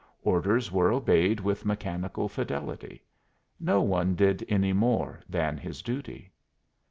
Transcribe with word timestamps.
Orders 0.23 0.71
were 0.71 0.91
obeyed 0.91 1.39
with 1.39 1.63
mechanical 1.63 2.27
fidelity; 2.27 3.03
no 3.59 3.83
one 3.83 4.15
did 4.15 4.43
any 4.49 4.73
more 4.73 5.19
than 5.29 5.57
his 5.57 5.83
duty. 5.83 6.31